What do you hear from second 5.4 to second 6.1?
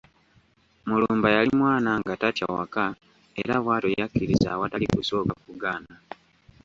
kugaana.